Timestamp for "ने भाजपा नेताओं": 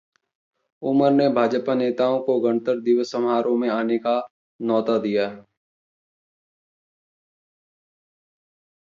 1.11-2.19